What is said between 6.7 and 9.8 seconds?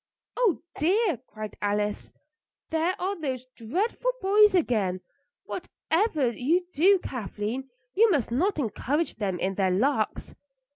do, Kathleen, you must not encourage them in their